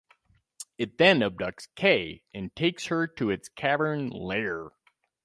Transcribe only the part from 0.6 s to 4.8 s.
It then abducts Kay and takes her to its cavern lair.